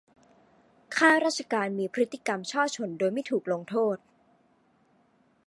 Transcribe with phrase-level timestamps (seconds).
[0.95, 3.97] ข้าราชการมีพฤติกรรมฉ้อฉลโดยไม่ถูกลงโทษ